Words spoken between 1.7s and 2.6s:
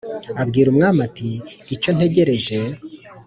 "Icyo ntegereje